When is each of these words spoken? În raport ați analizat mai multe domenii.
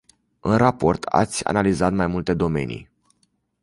În 0.39 0.57
raport 0.57 1.03
ați 1.03 1.43
analizat 1.45 1.93
mai 1.93 2.07
multe 2.07 2.33
domenii. 2.33 2.89